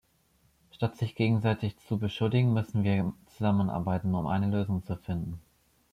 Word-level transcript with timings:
Statt 0.71 0.97
sich 0.97 1.13
gegenseitig 1.13 1.77
zu 1.77 1.99
beschuldigen, 1.99 2.53
müssen 2.55 2.83
wir 2.83 3.13
zusammenarbeiten, 3.27 4.15
um 4.15 4.25
eine 4.25 4.47
Lösung 4.47 4.83
zu 4.83 4.97
finden. 4.97 5.39